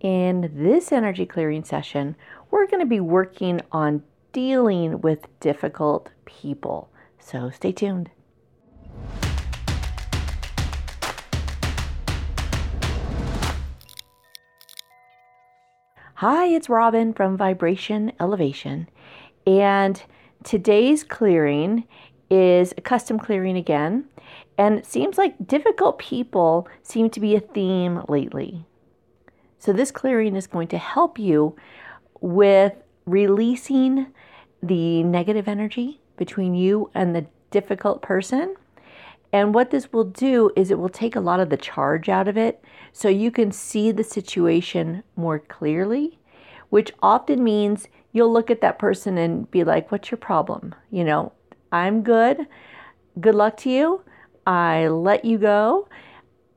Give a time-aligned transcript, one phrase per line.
[0.00, 2.16] In this energy clearing session,
[2.50, 6.88] we're going to be working on dealing with difficult people.
[7.18, 8.08] So stay tuned.
[16.14, 18.88] Hi, it's Robin from Vibration Elevation,
[19.46, 20.02] and
[20.44, 21.84] today's clearing
[22.30, 24.06] is a custom clearing again.
[24.56, 28.64] And it seems like difficult people seem to be a theme lately.
[29.60, 31.54] So, this clearing is going to help you
[32.20, 32.72] with
[33.04, 34.06] releasing
[34.62, 38.56] the negative energy between you and the difficult person.
[39.34, 42.26] And what this will do is it will take a lot of the charge out
[42.26, 46.18] of it so you can see the situation more clearly,
[46.70, 50.74] which often means you'll look at that person and be like, What's your problem?
[50.90, 51.32] You know,
[51.70, 52.46] I'm good.
[53.20, 54.02] Good luck to you.
[54.46, 55.86] I let you go,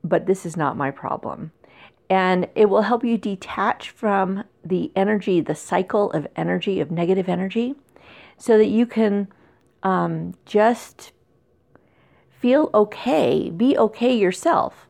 [0.02, 1.52] but this is not my problem.
[2.14, 7.28] And it will help you detach from the energy, the cycle of energy, of negative
[7.28, 7.74] energy,
[8.38, 9.26] so that you can
[9.82, 11.10] um, just
[12.30, 14.86] feel okay, be okay yourself,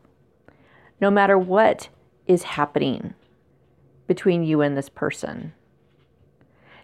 [1.01, 1.89] no matter what
[2.27, 3.15] is happening
[4.07, 5.55] between you and this person.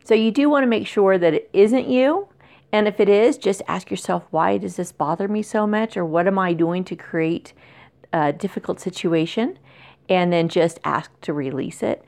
[0.05, 2.28] So you do want to make sure that it isn't you.
[2.72, 5.98] And if it is, just ask yourself, why does this bother me so much?
[5.98, 7.53] Or what am I doing to create
[8.11, 9.59] a difficult situation?
[10.11, 12.05] And then just ask to release it.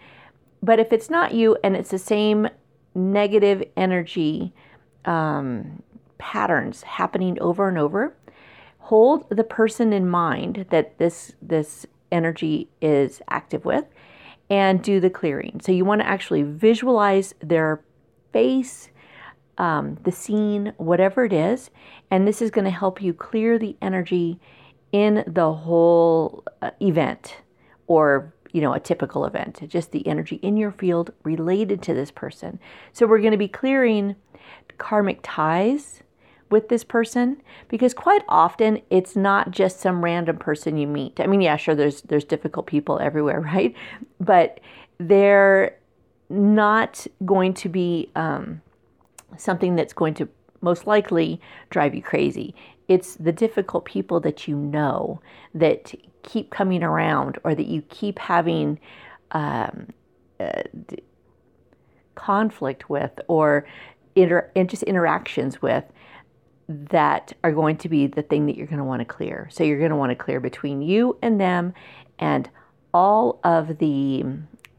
[0.62, 2.48] But if it's not you and it's the same
[2.94, 4.52] negative energy
[5.04, 5.82] um,
[6.18, 8.14] patterns happening over and over,
[8.78, 13.86] hold the person in mind that this this energy is active with
[14.50, 15.60] and do the clearing.
[15.62, 17.82] So you want to actually visualize their
[18.32, 18.90] face,
[19.56, 21.70] um, the scene, whatever it is,
[22.10, 24.38] and this is going to help you clear the energy
[24.92, 27.38] in the whole uh, event
[27.92, 32.10] or you know a typical event just the energy in your field related to this
[32.10, 32.58] person
[32.92, 34.16] so we're going to be clearing
[34.78, 36.02] karmic ties
[36.52, 41.18] with this person because quite often it's not just some random person you meet.
[41.18, 43.74] I mean, yeah, sure there's there's difficult people everywhere, right?
[44.20, 44.60] But
[44.98, 45.76] they're
[46.28, 48.60] not going to be um,
[49.36, 50.28] something that's going to
[50.60, 52.54] most likely drive you crazy.
[52.92, 55.20] It's the difficult people that you know
[55.54, 58.78] that keep coming around or that you keep having
[59.32, 59.88] um,
[60.38, 60.62] uh,
[62.14, 63.66] conflict with or
[64.14, 65.84] inter- just interactions with
[66.68, 69.48] that are going to be the thing that you're going to want to clear.
[69.50, 71.74] So you're going to want to clear between you and them
[72.18, 72.48] and
[72.92, 74.24] all of the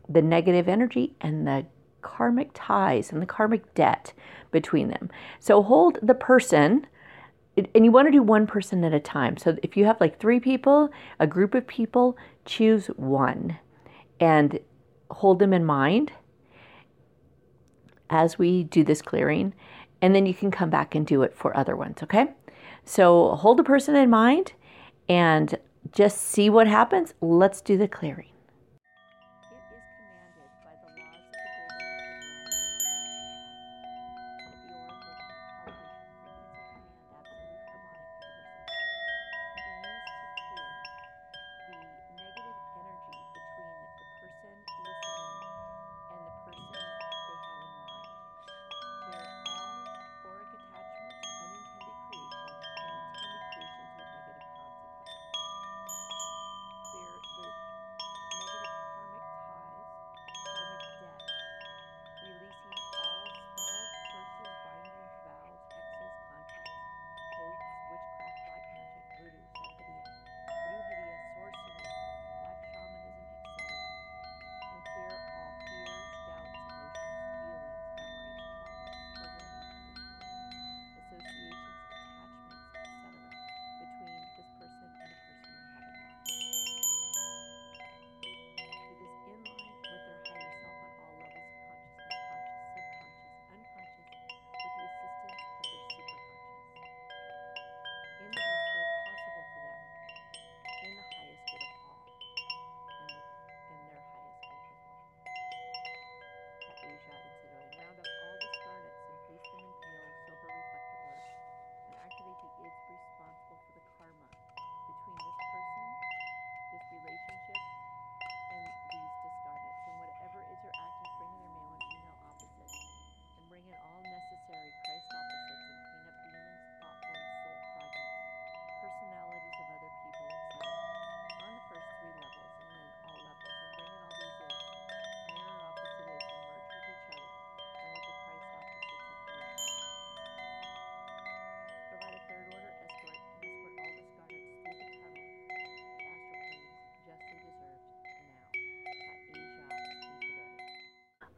[0.09, 1.65] the negative energy and the
[2.01, 4.13] karmic ties and the karmic debt
[4.51, 5.09] between them.
[5.39, 6.85] So hold the person
[7.55, 9.37] and you want to do one person at a time.
[9.37, 13.59] So if you have like 3 people, a group of people, choose one
[14.19, 14.59] and
[15.11, 16.11] hold them in mind
[18.09, 19.53] as we do this clearing
[20.01, 22.33] and then you can come back and do it for other ones, okay?
[22.83, 24.53] So hold a person in mind
[25.07, 25.55] and
[25.91, 27.13] just see what happens.
[27.21, 28.32] Let's do the clearing.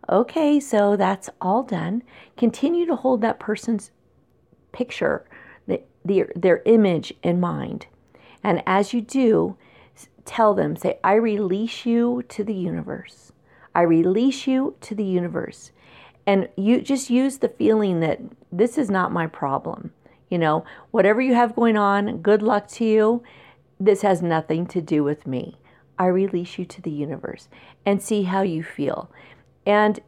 [0.10, 2.04] Okay, so that's all done.
[2.38, 3.92] Continue to hold that person's
[4.72, 5.26] picture,
[5.68, 7.88] the, their, their image in mind.
[8.44, 9.58] And as you do,
[10.26, 13.32] tell them, say, I release you to the universe.
[13.74, 15.72] I release you to the universe.
[16.28, 18.20] And you just use the feeling that
[18.52, 19.92] this is not my problem.
[20.30, 23.24] You know, whatever you have going on, good luck to you.
[23.80, 25.58] This has nothing to do with me.
[25.98, 27.48] I release you to the universe
[27.86, 29.10] and see how you feel.
[29.66, 30.00] And,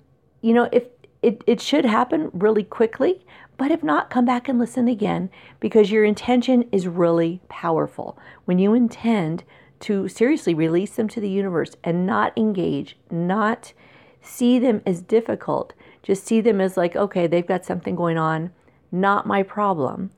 [0.42, 0.84] you know, if
[1.22, 3.26] it, it should happen really quickly,
[3.58, 8.18] but if not, come back and listen again because your intention is really powerful.
[8.46, 9.44] When you intend
[9.82, 13.74] to seriously release them to the universe and not engage, not
[14.22, 15.74] see them as difficult,
[16.04, 18.52] just see them as like, okay, they've got something going on,
[18.92, 20.12] not my problem,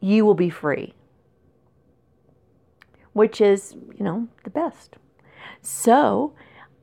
[0.00, 0.94] you will be free.
[3.12, 4.96] Which is, you know, the best.
[5.60, 6.34] So,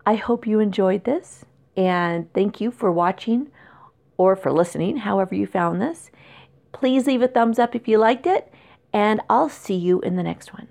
[0.06, 1.46] I hope you enjoyed this
[1.76, 3.52] and thank you for watching
[4.18, 6.12] or for listening, however you found this.
[6.72, 8.52] Please leave a thumbs up if you liked it,
[8.92, 10.68] and I'll see you in the next one.